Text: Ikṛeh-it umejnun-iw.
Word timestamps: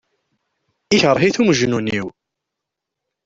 Ikṛeh-it 0.95 1.39
umejnun-iw. 1.41 2.07